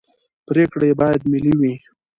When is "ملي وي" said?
1.31-1.73